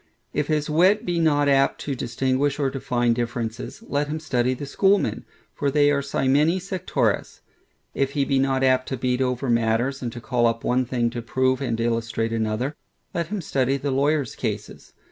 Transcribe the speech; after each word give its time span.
If 0.33 0.47
his 0.47 0.67
wit 0.67 1.05
be 1.05 1.19
not 1.19 1.47
apt 1.47 1.79
to 1.81 1.93
distinguish 1.93 2.57
or 2.57 2.71
find 2.79 3.13
differences, 3.13 3.83
let 3.85 4.07
him 4.07 4.19
study 4.19 4.55
the 4.55 4.65
Schoolmen; 4.65 5.25
for 5.53 5.69
they 5.69 5.91
are 5.91 6.01
cymini 6.01 6.59
sectores. 6.59 7.41
If 7.93 8.13
he 8.13 8.25
be 8.25 8.39
not 8.39 8.63
apt 8.63 8.87
to 8.89 8.97
beat 8.97 9.21
over 9.21 9.47
matters, 9.47 10.01
and 10.01 10.11
to 10.11 10.19
call 10.19 10.47
up 10.47 10.63
one 10.63 10.85
thing 10.85 11.11
to 11.11 11.21
prove 11.21 11.61
and 11.61 11.79
illustrate 11.79 12.33
another, 12.33 12.75
let 13.13 13.27
him 13.27 13.41
study 13.41 13.77
the 13.77 13.91
lawyers' 13.91 14.33
cases. 14.35 14.93